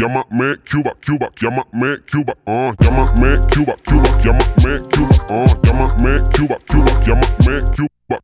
llámame 0.00 0.56
Cuba, 0.70 0.92
Cuba, 1.04 1.28
llámame 1.40 1.96
Cuba, 2.10 2.34
uh, 2.46 2.72
llámame 2.78 3.36
Cuba, 3.52 3.74
Cuba, 3.84 4.08
llámame 4.22 4.78
Cuba, 4.94 5.16
uh, 5.28 5.46
llámame 5.64 6.20
Cuba, 6.30 6.56
Cuba, 6.68 6.90
llámame 7.04 7.60
Cuba, 7.74 8.20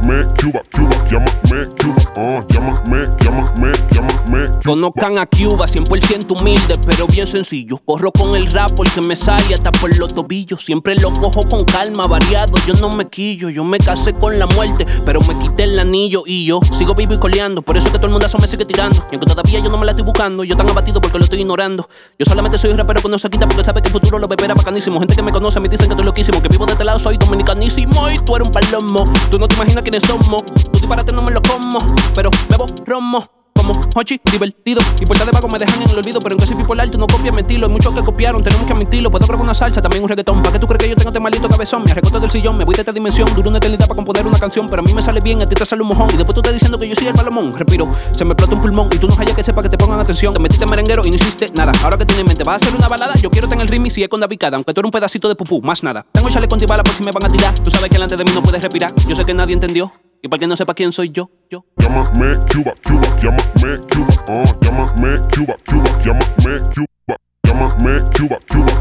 llámame 0.00 0.26
Cuba, 0.40 0.62
Cuba, 0.74 1.04
llámame 1.08 1.68
Cuba, 1.76 2.12
uh, 2.16 2.46
llámame, 2.48 3.08
llámame, 3.22 3.72
llámame. 3.90 4.60
Conozcan 4.64 5.18
a 5.18 5.26
Cuba, 5.26 5.66
100% 5.66 6.40
humilde, 6.40 6.76
pero 6.86 7.06
bien 7.06 7.26
sencillo. 7.26 7.78
Corro 7.78 8.12
con 8.12 8.36
el 8.36 8.50
rap 8.50 8.72
porque 8.72 9.00
me 9.00 9.16
sale 9.16 9.54
hasta 9.54 9.72
por 9.72 9.96
los 9.96 10.14
tobillos. 10.14 10.64
Siempre 10.64 10.94
lo 10.96 11.10
cojo 11.10 11.42
con 11.42 11.64
calma, 11.64 12.06
variado, 12.06 12.58
yo 12.66 12.74
no 12.74 12.90
me 12.90 13.06
quillo. 13.06 13.48
Yo 13.48 13.64
me 13.64 13.78
casé 13.78 14.14
con 14.14 14.38
la 14.38 14.46
muerte, 14.46 14.86
pero 15.04 15.20
me 15.20 15.38
quité 15.38 15.64
el 15.64 15.78
anillo 15.78 16.22
y 16.26 16.46
yo 16.46 16.60
sigo 16.76 16.94
vivo 16.94 17.14
y 17.14 17.18
coleando. 17.18 17.62
Por 17.62 17.76
eso 17.76 17.86
es 17.86 17.92
que 17.92 17.98
todo 17.98 18.08
el 18.08 18.12
mundo 18.12 18.26
me 18.40 18.46
sigue 18.46 18.64
tirando. 18.64 18.96
Y 19.10 19.14
aunque 19.14 19.26
todavía 19.26 19.60
yo 19.60 19.70
no 19.70 19.78
me 19.78 19.84
la 19.84 19.92
estoy 19.92 20.04
buscando, 20.04 20.44
yo 20.44 20.56
tan 20.56 20.68
abatido 20.68 21.00
porque 21.00 21.18
lo 21.18 21.24
estoy 21.24 21.40
ignorando. 21.40 21.88
Yo 22.18 22.26
solamente 22.26 22.58
soy 22.58 22.70
un 22.70 22.78
rapero 22.78 23.00
que 23.02 23.08
no 23.08 23.18
se 23.18 23.28
quita 23.28 23.46
porque 23.46 23.64
sabe 23.64 23.82
que 23.82 23.88
el 23.88 23.92
futuro 23.92 24.18
lo 24.18 24.28
beberá 24.28 24.54
bacanísimo. 24.54 24.98
Gente 25.00 25.16
que 25.16 25.22
me 25.22 25.32
conoce 25.32 25.60
me 25.60 25.68
dicen 25.68 25.86
que 25.86 25.92
estoy 25.92 26.06
loquísimo, 26.06 26.40
que 26.40 26.48
vivo 26.48 26.66
de 26.66 26.72
este 26.72 26.84
lado 26.84 26.98
soy 26.98 27.16
dominicanísimo 27.16 28.10
y 28.10 28.18
tú 28.18 28.36
eres 28.36 28.46
un 28.46 28.52
palomo. 28.52 29.04
Tú 29.30 29.38
no 29.38 29.48
te 29.48 29.54
imaginas 29.54 29.82
quiénes 29.90 30.04
somos. 30.06 30.44
Tú 30.44 30.70
disparate 30.72 31.12
no 31.12 31.22
me 31.22 31.32
lo 31.32 31.42
como, 31.42 31.78
pero 32.14 32.30
bebo 32.48 32.66
romo 32.86 33.39
como 33.74 33.88
Hochi, 33.94 34.20
divertido. 34.30 34.80
Y 35.00 35.06
puerta 35.06 35.24
de 35.24 35.32
vago 35.32 35.48
me 35.48 35.58
dejan 35.58 35.82
en 35.82 35.90
el 35.90 35.98
olvido. 35.98 36.20
Pero 36.20 36.34
en 36.34 36.38
que 36.40 36.46
soy 36.46 36.56
bipolar, 36.56 36.90
tú 36.90 36.98
no 36.98 37.06
copias 37.06 37.34
mi 37.34 37.42
estilo. 37.42 37.66
Hay 37.66 37.72
muchos 37.72 37.94
que 37.94 38.02
copiaron, 38.02 38.42
tenemos 38.42 38.66
que 38.66 38.72
admitirlo. 38.72 39.10
Puedo 39.10 39.26
probar 39.26 39.44
una 39.44 39.54
salsa, 39.54 39.80
también 39.80 40.02
un 40.02 40.08
reggaetón. 40.08 40.42
¿Para 40.42 40.52
qué 40.52 40.58
tú 40.58 40.66
crees 40.66 40.82
que 40.82 40.88
yo 40.90 40.96
tengo 40.96 41.10
este 41.10 41.20
maldito 41.20 41.48
cabezón? 41.48 41.84
Me 41.84 41.94
recorto 41.94 42.20
del 42.20 42.30
sillón, 42.30 42.56
me 42.56 42.64
voy 42.64 42.74
de 42.74 42.82
esta 42.82 42.92
dimensión. 42.92 43.32
Duro 43.34 43.48
una 43.48 43.58
eternidad 43.58 43.86
para 43.86 43.96
componer 43.96 44.26
una 44.26 44.38
canción. 44.38 44.68
Pero 44.68 44.80
a 44.80 44.84
mí 44.84 44.92
me 44.94 45.02
sale 45.02 45.20
bien, 45.20 45.40
a 45.42 45.46
ti 45.46 45.54
te 45.54 45.64
sale 45.64 45.82
un 45.82 45.88
mojón. 45.88 46.08
Y 46.12 46.16
después 46.16 46.34
tú 46.34 46.40
estás 46.40 46.54
diciendo 46.54 46.78
que 46.78 46.88
yo 46.88 46.94
soy 46.94 47.08
el 47.08 47.14
palomón. 47.14 47.56
Respiro, 47.56 47.88
se 48.16 48.24
me 48.24 48.32
explota 48.32 48.54
un 48.54 48.60
pulmón. 48.60 48.88
Y 48.92 48.98
tú 48.98 49.06
no 49.06 49.14
hayas 49.18 49.34
que 49.34 49.44
sepa 49.44 49.62
que 49.62 49.68
te 49.68 49.78
pongan 49.78 50.00
atención. 50.00 50.32
Te 50.32 50.40
metiste 50.40 50.66
merenguero 50.66 51.04
y 51.04 51.10
no 51.10 51.16
hiciste 51.16 51.48
nada. 51.54 51.72
Ahora 51.82 51.96
que 51.96 52.06
tienes 52.06 52.20
en 52.20 52.26
mente, 52.26 52.44
vas 52.44 52.62
a 52.62 52.66
hacer 52.66 52.76
una 52.76 52.88
balada. 52.88 53.14
Yo 53.14 53.30
quiero 53.30 53.48
tener 53.48 53.62
el 53.62 53.68
ritmo 53.68 53.86
y 53.86 53.90
si 53.90 54.02
es 54.02 54.08
con 54.08 54.20
David 54.20 54.38
Cada, 54.38 54.56
aunque 54.56 54.72
tú 54.72 54.80
eres 54.80 54.88
un 54.88 54.92
pedacito 54.92 55.28
de 55.28 55.34
pupú, 55.34 55.60
más 55.62 55.82
nada. 55.82 56.06
Tengo 56.12 56.30
chale 56.30 56.48
con 56.48 56.58
tibala 56.58 56.82
por 56.82 56.94
si 56.94 57.02
me 57.02 57.10
van 57.12 57.26
a 57.26 57.28
tirar. 57.28 57.54
Tú 57.58 57.70
sabes 57.70 57.88
que 57.88 57.94
delante 57.94 58.16
de 58.16 58.24
mí 58.24 58.30
no 58.34 58.42
puedes 58.42 58.62
respirar. 58.62 58.92
Yo 59.06 59.16
sé 59.16 59.24
que 59.24 59.34
nadie 59.34 59.54
entendió. 59.54 59.92
Y 60.22 60.28
para 60.28 60.38
que 60.38 60.46
no 60.46 60.56
sepa 60.56 60.74
quién 60.74 60.92
soy 60.92 61.10
yo, 61.10 61.30
yo. 61.48 61.64
Llámame 61.78 62.36
Cuba, 62.52 62.74
Cuba, 62.84 63.06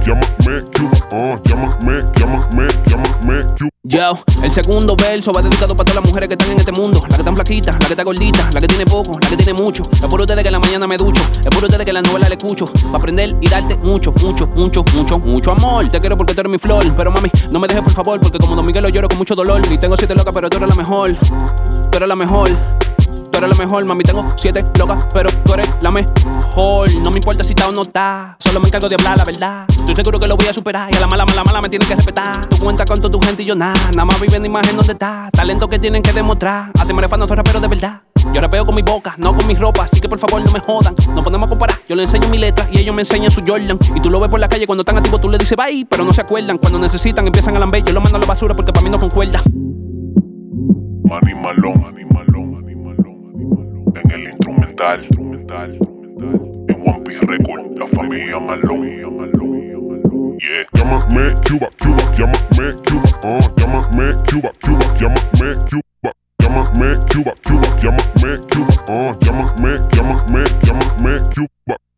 llámame 0.05 0.98
uh, 1.11 1.37
llámame, 1.43 2.03
llámame, 2.15 2.67
llámame 2.85 3.43
Cuba. 3.57 3.69
Yo, 3.83 4.19
el 4.43 4.53
segundo 4.53 4.95
verso 4.95 5.31
va 5.31 5.41
dedicado 5.41 5.75
para 5.75 5.89
todas 5.89 6.03
las 6.03 6.11
mujeres 6.11 6.27
que 6.27 6.33
están 6.35 6.51
en 6.51 6.59
este 6.59 6.71
mundo. 6.71 6.99
La 7.01 7.15
que 7.15 7.21
están 7.21 7.33
flaquitas, 7.33 7.75
la 7.79 7.87
que 7.87 7.93
está 7.93 8.03
gordita, 8.03 8.49
la 8.53 8.61
que 8.61 8.67
tiene 8.67 8.85
poco, 8.85 9.17
la 9.19 9.29
que 9.29 9.37
tiene 9.37 9.53
mucho. 9.53 9.83
Es 9.91 10.01
por 10.01 10.21
ustedes 10.21 10.41
que 10.41 10.47
en 10.47 10.53
la 10.53 10.59
mañana 10.59 10.85
me 10.85 10.97
ducho. 10.97 11.23
Es 11.39 11.47
por 11.47 11.63
ustedes 11.63 11.85
que 11.85 11.93
la 11.93 12.01
novela 12.01 12.27
le 12.27 12.35
escucho. 12.35 12.65
Para 12.65 12.97
aprender 12.97 13.35
y 13.41 13.47
darte 13.47 13.75
mucho, 13.77 14.11
mucho, 14.21 14.47
mucho, 14.47 14.83
mucho, 14.93 15.17
mucho 15.17 15.51
amor. 15.51 15.89
Te 15.89 15.99
quiero 15.99 16.17
porque 16.17 16.33
tú 16.33 16.41
eres 16.41 16.51
mi 16.51 16.59
flor. 16.59 16.85
Pero 16.95 17.11
mami, 17.11 17.29
no 17.49 17.59
me 17.59 17.67
dejes 17.67 17.83
por 17.83 17.93
favor, 17.93 18.19
porque 18.19 18.37
como 18.37 18.55
Don 18.55 18.65
Miguel 18.65 18.83
lo 18.83 18.89
lloro 18.89 19.07
con 19.07 19.17
mucho 19.17 19.33
dolor. 19.33 19.61
Y 19.71 19.77
tengo 19.77 19.97
siete 19.97 20.13
locas, 20.13 20.33
pero 20.33 20.49
tú 20.49 20.57
eres 20.57 20.69
la 20.69 20.75
mejor. 20.75 21.15
Tú 21.15 21.97
eres 21.97 22.07
la 22.07 22.15
mejor. 22.15 22.78
Eres 23.39 23.57
la 23.57 23.63
mejor, 23.63 23.85
mami. 23.85 24.03
Tengo 24.03 24.33
siete 24.35 24.65
locas, 24.77 25.05
pero 25.13 25.29
tú 25.29 25.53
eres 25.53 25.69
la 25.79 25.89
mejor. 25.91 26.93
No 26.95 27.09
me 27.09 27.19
importa 27.19 27.41
si 27.41 27.53
está 27.53 27.69
o 27.69 27.71
no 27.71 27.83
está. 27.83 28.35
Solo 28.37 28.59
me 28.59 28.67
encargo 28.67 28.89
de 28.89 28.95
hablar 28.95 29.17
la 29.17 29.23
verdad. 29.23 29.65
Estoy 29.69 29.95
seguro 29.95 30.19
que 30.19 30.27
lo 30.27 30.35
voy 30.35 30.47
a 30.47 30.53
superar. 30.53 30.91
Y 30.91 30.97
a 30.97 30.99
la 30.99 31.07
mala, 31.07 31.25
mala, 31.25 31.45
mala 31.45 31.61
me 31.61 31.69
tienen 31.69 31.87
que 31.87 31.95
respetar. 31.95 32.47
Tú 32.47 32.57
cuentas 32.57 32.85
con 32.85 32.99
toda 32.99 33.09
tu 33.09 33.21
gente 33.21 33.43
y 33.43 33.45
yo 33.45 33.55
nada. 33.55 33.79
Nada 33.91 34.03
más 34.03 34.19
viven 34.19 34.45
imagen 34.45 34.75
donde 34.75 34.91
está. 34.91 35.29
Talento 35.31 35.69
que 35.69 35.79
tienen 35.79 36.03
que 36.03 36.11
demostrar. 36.11 36.71
Hacemos 36.77 37.01
refano, 37.01 37.27
soy 37.27 37.37
rapero 37.37 37.61
de 37.61 37.69
verdad. 37.69 38.01
Yo 38.33 38.41
rapeo 38.41 38.65
con 38.65 38.75
mi 38.75 38.81
boca, 38.81 39.15
no 39.17 39.33
con 39.33 39.47
mi 39.47 39.55
ropa, 39.55 39.83
así 39.83 40.01
que 40.01 40.09
por 40.09 40.19
favor 40.19 40.41
no 40.41 40.51
me 40.51 40.59
jodan. 40.59 40.93
No 41.15 41.23
podemos 41.23 41.49
comparar, 41.49 41.77
yo 41.87 41.95
le 41.95 42.03
enseño 42.03 42.27
mi 42.27 42.37
letra 42.37 42.67
y 42.69 42.79
ellos 42.81 42.93
me 42.93 43.03
enseñan 43.03 43.31
su 43.31 43.41
Jordan. 43.47 43.79
Y 43.95 44.01
tú 44.01 44.09
lo 44.09 44.19
ves 44.19 44.29
por 44.29 44.41
la 44.41 44.49
calle 44.49 44.67
cuando 44.67 44.81
están 44.81 44.97
activos, 44.97 45.21
tú 45.21 45.29
le 45.29 45.37
dices 45.37 45.55
bye, 45.55 45.87
pero 45.89 46.03
no 46.03 46.11
se 46.11 46.19
acuerdan. 46.19 46.57
Cuando 46.57 46.79
necesitan 46.79 47.25
empiezan 47.25 47.55
a 47.55 47.59
lamber, 47.59 47.81
yo 47.85 47.93
lo 47.93 48.01
mando 48.01 48.17
a 48.17 48.19
la 48.19 48.25
basura 48.25 48.53
porque 48.53 48.73
para 48.73 48.83
mí 48.83 48.89
no 48.89 48.99
concuerda. 48.99 49.41
Mani 51.05 51.33
Malón, 51.33 51.78
instrumental, 54.79 55.03
instrumental. 55.03 55.77
En 56.69 56.87
One 56.87 57.03
Piece 57.03 57.25
Record, 57.25 57.77
la 57.77 57.87
familia 57.87 58.39
Malón, 58.39 59.09
Yeah. 60.39 60.65
Llámame 60.73 61.35
Cuba, 61.45 61.67
Cuba, 61.81 62.03
llámame 62.17 62.73
Cuba, 62.87 63.09
uh, 63.23 63.41
llámame 63.57 64.15
Cuba, 64.23 64.51
Cuba, 64.63 64.85
llámame 64.97 65.55
Cuba. 65.69 66.11
Llámame 66.39 66.95
Cuba, 67.11 67.33
Cuba, 67.43 67.67
llámame 67.81 68.39
Cuba, 68.47 68.73
uh, 68.87 69.13
llámame, 69.19 69.71
llámame, 69.91 70.43
llámame 70.63 71.19
Cuba. 71.35 71.88